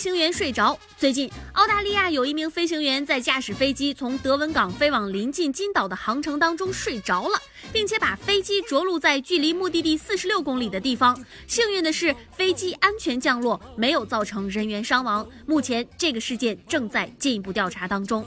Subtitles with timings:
[0.00, 0.78] 行员睡着。
[0.96, 7.38] 最近，澳大利亚有一名飞行员在驾驶飞机从德文港飞往临近金岛的航程当中睡着了，
[7.70, 11.14] 并且把飞机着陆在距离目的地四十六公里的地方。
[11.46, 15.28] 幸运的是，飞机安全降落，没有造成人员伤亡。
[15.46, 18.24] 目前，这个事件正在进一步调查当中。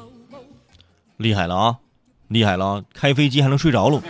[1.18, 1.78] 厉害了啊，
[2.28, 2.84] 厉害了啊！
[2.94, 4.04] 开飞机还能睡着了。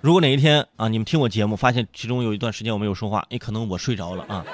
[0.00, 4.44] 如果哪一天啊，你们听我节目，发现其中有一段时间我没有说话，也可能我睡着了啊。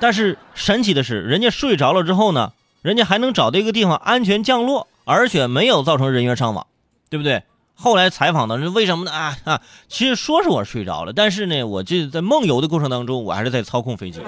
[0.00, 6.66] 但是神奇的是，人家睡着了之后呢，人家还能找到一个地方安全降落，而且没有造成人员伤亡，
[7.08, 7.42] 对不对？
[7.76, 9.10] 后来采访的是为什么呢？
[9.10, 14.20] 啊啊，其实说是我睡着了，但是呢，我这在梦游的过程当中，我还是在操控飞机。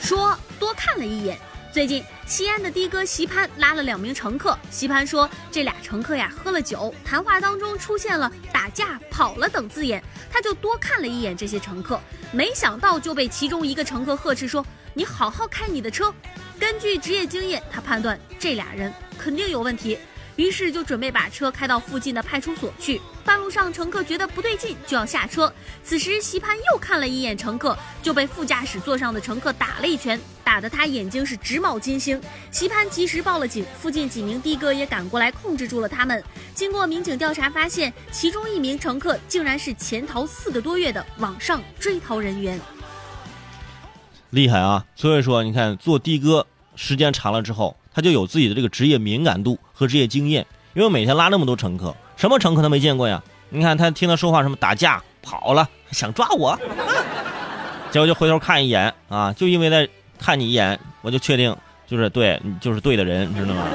[0.00, 1.38] 说多看了一眼。
[1.78, 4.58] 最近，西安的的哥席潘拉了两名乘客。
[4.68, 12.00] 席潘说，这俩乘客呀喝了酒，谈话当中出现了打架、跑了等字眼，他就多看了一眼这些乘客，
[12.32, 16.12] 没想到就被其中一个乘客呵斥说：“你好好开你的车。”
[16.58, 19.96] 根据职业经验，他判断这俩人肯定有问题。
[20.38, 23.00] 于是就准备把车开到附近的派出所去。
[23.24, 25.52] 半路上，乘客觉得不对劲，就要下车。
[25.82, 32.22] 此时，席潘又看了一眼乘客，就被副驾驶座上的乘客打了一拳，打得他眼睛是直冒金星。
[32.52, 36.22] 席潘及时报了警，附近几名的哥也赶过来控制住了他们。
[36.54, 42.60] 经过民警调查，发现其中一名乘客竟然是潜逃四个多月的网上追逃人员。
[44.30, 44.86] 厉害啊！
[44.94, 47.76] 所以说，你看做的哥时间长了之后。
[47.98, 53.20] 他就有自己的这个职业敏感度和职业经验，因为每天拉那么多乘客，什么乘客他没见过呀？
[53.50, 56.56] 你看他听他说话，什么打架跑了，想抓我，
[57.90, 61.56] 结果就回头看一眼啊，就因为在看你一眼，我就确定
[61.88, 63.66] 就是对，就是对的人，知道吗？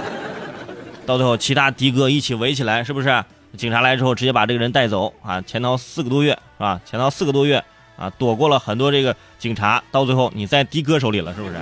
[1.05, 3.25] 到最后，其他的哥一起围起来，是不是？
[3.57, 6.79] 警察来之后，直接把这个人带走啊，潜逃四个多月，是吧？
[6.85, 7.61] 潜逃四个多月
[7.97, 11.55] 啊，躲过了很多这个警察，到最后你在的哥手里了，是不是？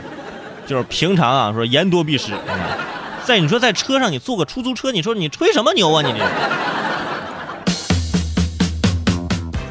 [0.71, 2.31] 就是平常啊，说言多必失。
[3.25, 6.01] 在你说在车上，你坐个出租车，你说你吹什么牛啊？
[6.01, 6.25] 你这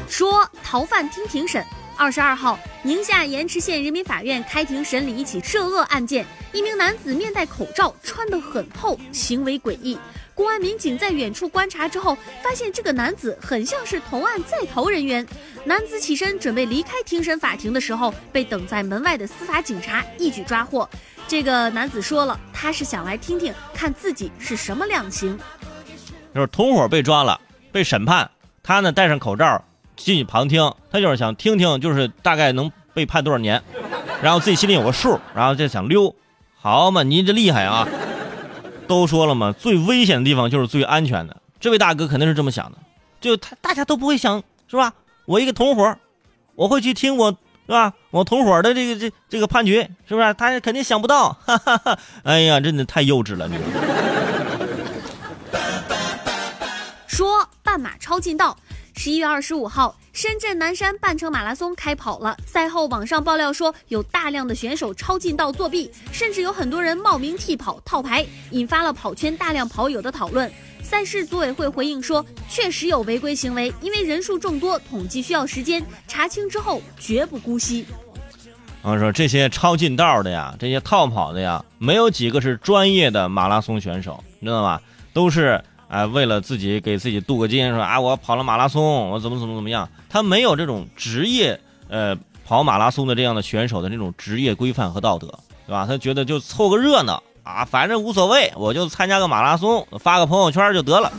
[0.07, 1.65] 说逃犯听庭审。
[2.01, 9.95] 二十二号，宁夏盐池县人民法院开庭审理一起涉恶案件，一名男子面戴口罩，穿得很透，行为诡异。
[10.33, 15.23] 公安民警在远处观察之后，发现这个男子很像是同案在逃人员。
[15.63, 20.89] 男子起身准备离开庭审法庭的时候，被等在门外的司法警察一举抓获。
[21.27, 25.37] 这个男子说了，他是想来听听看自己是什么量刑。
[26.33, 27.39] 就是同伙被抓了，
[27.71, 28.31] 被审判，
[28.63, 29.63] 他呢戴上口罩
[30.03, 33.61] 进去旁听，他就是想听听，就是大概能被判多少年，
[34.21, 36.15] 然后自己心里有个数，然后就想溜。
[36.59, 37.87] 好嘛，您这厉害啊！
[38.87, 41.37] 都说了嘛，最危险的地方就是最安全的。
[41.59, 42.77] 这位大哥肯定是这么想的，
[43.19, 44.93] 就他大家都不会想，是吧？
[45.25, 45.95] 我一个同伙，
[46.55, 47.31] 我会去听我，
[47.65, 47.93] 是吧？
[48.09, 50.33] 我同伙的这个这这个判决，是不是？
[50.33, 51.97] 他肯定想不到，哈哈哈！
[52.23, 53.57] 哎呀，真的太幼稚了，你
[57.07, 58.57] 说半马超近道。
[59.03, 62.37] 十一月二十五号，深圳南山半程马拉松开跑了。
[62.45, 70.47] 赛后，网上爆料说有大量的选手超近道作弊，甚至有很多人冒名替跑套牌，引发了跑圈大量跑友的讨论。
[70.83, 77.83] 赛事组委会回应说，确实有违规行为，因为人数众多，统计需要时间查清之后绝不姑息。
[78.83, 84.79] 我说这些超近道的呀，这些套跑的呀，没有几个是专业的马拉松选手，你知道吗？
[85.11, 85.59] 都是。
[85.91, 89.89] 哎，为了自己给自己镀个金，说啊，我跑了马拉松，我怎么怎么怎么样？
[90.09, 91.59] 他没有这种职业，
[91.89, 95.27] 呃，跑马拉松的这样的选手的这种职业规范和道德，
[95.67, 95.85] 对吧？
[95.85, 101.11] 他觉得就凑个热闹啊，反正无所谓，我就参加个马拉松，发个朋友圈就得了。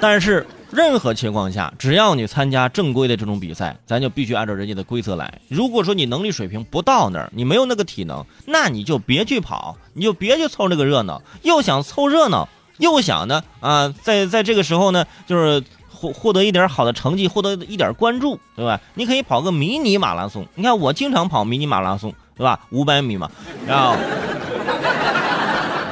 [0.00, 5.32] 但是任何情况下，只要你参加正规的这种比赛，咱就必须按照人家的规则来。
[5.46, 12.48] 如果说你能力水平不到那儿，你没有那个体能，那你就别去跑，你就别去凑这个热闹，又想凑热闹。
[12.78, 18.80] 又想呢啊，在在这个时候呢，就是获获得一点好的成绩，获得一点关注，对吧？
[18.94, 20.46] 你可以跑个迷你马拉松。
[20.54, 22.60] 你看我经常跑迷你马拉松，对吧？
[22.70, 23.30] 五百米嘛，
[23.66, 23.96] 然后，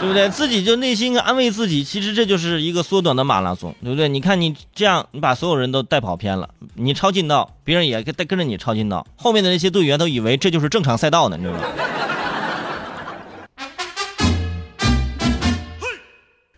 [0.01, 0.29] 对不对？
[0.29, 4.09] 自己就内心安慰自己，其实这就是一个缩短的马拉松，对不对？
[4.09, 11.65] 你看你这样，你把所有人都带跑偏了，你超近道，别人也跟跟着你超近道，后面的那些队员都以为这就是正常赛道呢，你知道吗？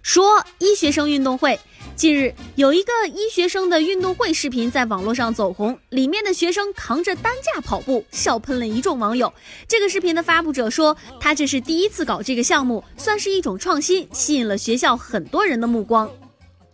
[0.06, 1.58] 说医学生运动会，
[1.96, 9.34] 近日有一个医学生的运动会视频在网络上走红，里面的学生扛着担架跑步，笑喷了一众网友。
[9.66, 16.08] 这个视频的发布者说，他这是第一次搞这个项目，算是一种创新，吸引了学校很多人的目光。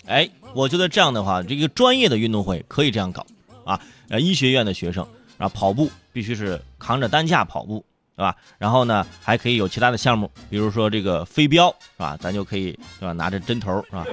[0.05, 3.26] 哎，我觉得这样的话，这个专业的运动会可以这样搞，
[3.64, 3.81] 啊，
[4.20, 5.08] 医学院的学生
[5.38, 7.82] 啊，跑步必须是扛着担架跑步，
[8.23, 8.37] 对吧？
[8.57, 12.17] 然后呢，还可以有其他的项目，比如说这个飞镖，是吧？
[12.21, 12.71] 咱就可以
[13.01, 13.13] 对吧？
[13.15, 14.07] 拿着针头，是吧？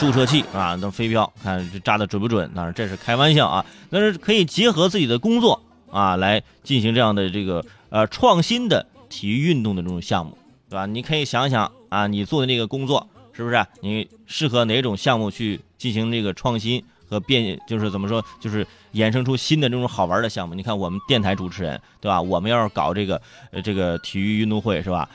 [0.00, 2.50] 注射器啊，那飞镖，看这扎的准不准？
[2.56, 5.62] 当然这是开玩笑啊，但是可以结合自己的工作
[5.92, 10.36] 啊，来进行这样的这个呃创新的体育运动的这种项目，
[10.68, 10.84] 对吧？
[10.86, 17.60] 你可以想想啊，你做的那个工作是不是你适合哪种项目去进行这个创新和变？
[17.68, 20.54] 就是怎么说，就是衍生出新的这种好玩的项目。
[20.54, 22.20] 你看我们电台主持人，对吧？
[22.20, 23.20] 我们要是搞这个
[23.50, 25.08] 呃这个体育运动会，是吧？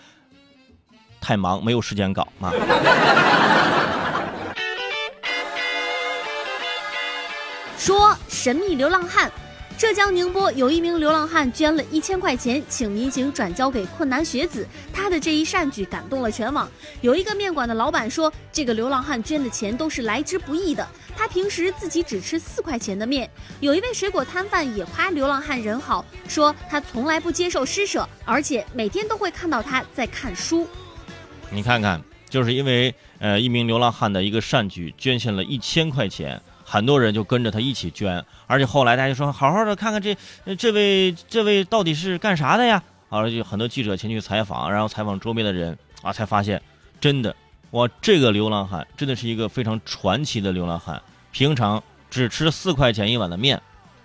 [1.19, 2.53] 太忙，没有时间搞啊。
[7.77, 9.31] 说神秘流浪汉，
[9.77, 14.67] 浙江宁波有一名流浪汉捐了一千块钱，请民警转交给困难学子。
[14.91, 16.67] 他的这一善举感动了全网。
[17.01, 20.87] 有一个面馆的老板说，这个流浪汉捐的钱都是来之不易的。
[21.15, 23.29] 他平时自己只吃四块钱的面。
[23.59, 30.67] 有一位水果摊贩也夸流浪汉人好，说他从来不接受施舍，而且每天都会看到他在看书。
[31.51, 36.41] 你看看，就是因为呃一名流浪汉的一个善举，捐献了一千块钱。
[36.69, 40.13] 很多人就跟着他一起捐，而且后来大家说好好的看看这
[40.57, 42.83] 这位这位到底是干啥的呀？
[43.07, 46.61] 好了，就很多记者前去采访，然后采访周边的人啊，才发现
[46.99, 47.33] 真的
[47.71, 51.01] 哇，这个流浪汉真的是一个非常传奇的流浪汉。
[51.31, 53.61] 平常只吃四块钱一碗的面，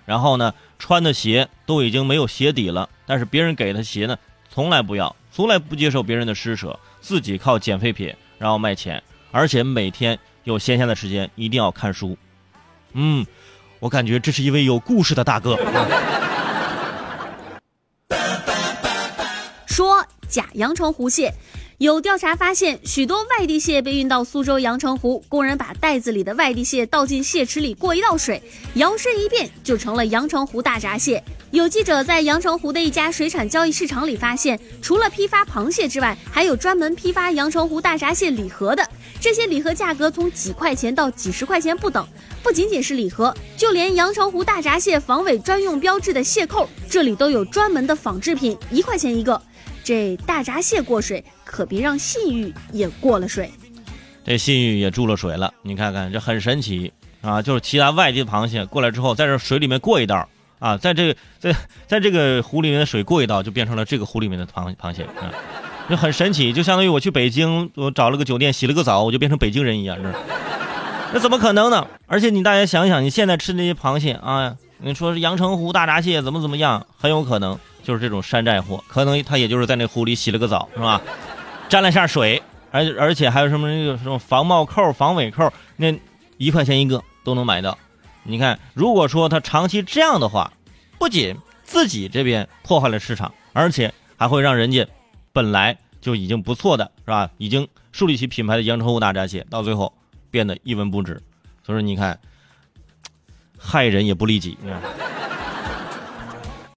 [0.07, 4.17] 然后呢穿的鞋都已经没有鞋底了，但是别人给他鞋呢
[4.49, 12.17] 从来不要，从来不接受别人的施舍，自己靠捡废品然后卖钱，而且每天有闲暇的时间一定要看书。
[12.95, 13.25] 嗯，
[13.81, 15.59] 我感觉这是一位有故事的大哥。
[19.67, 21.33] 说假阳澄湖蟹，
[21.79, 28.43] 有调查发现，许多外地蟹被运到苏州阳澄湖，工人把袋子里的外地蟹倒进蟹池里过一道水，
[28.75, 31.25] 摇身一变就成了阳澄湖大闸蟹。
[31.53, 38.83] 有记者在阳澄湖的一家水产交易市场里发现，除了批发螃蟹之外，还有专门批发阳澄湖大闸蟹礼盒的。
[39.21, 42.09] 这些礼盒价格从几块钱到几十块钱不等，
[42.43, 49.41] 不仅仅是礼盒，就连阳澄湖大闸蟹防伪专用标志的蟹扣，这里都有专门的仿制品，一块钱一个。
[49.85, 53.53] 这大闸蟹过水，可别让信誉也过了水。
[54.25, 56.91] 这信誉也注了水了，你看看这很神奇
[57.21, 57.43] 啊！
[57.43, 60.27] 就是其他外地的螃蟹过来之后，在这水里面过一道
[60.63, 61.53] 啊，在这在
[61.89, 65.27] 在这个湖里面的水过一道，就变成了这个湖里面的螃螃蟹啊。
[65.91, 70.09] 就很神奇，就相当于我去北京，我找了个酒店洗了个澡，我就变成北京人一样，这
[71.13, 71.85] 那怎么可能呢？
[72.07, 81.03] 而且你大家想想，你现在吃那些螃蟹啊，你说阳澄湖大闸蟹怎么怎么样，很有可能就是这种山寨货，可能他也就是在那湖里洗了个澡，是吧？
[81.69, 85.93] 沾了下水，而而且还有什么那个什么防帽扣、防伪扣，那
[86.39, 87.77] 一块钱一个都能买到。
[88.25, 90.53] 你看，如果说他长期这样的话，
[90.99, 94.87] 不仅自己这边破坏了市场，而且还会让人家。
[95.35, 97.31] 本来就已经不错的是吧？
[97.39, 99.93] 已经树立起品牌的阳澄湖大闸蟹，到最后
[100.31, 101.15] 变得一文不值。
[101.65, 102.21] 所以说，你看，
[103.59, 104.59] 害人也不利己。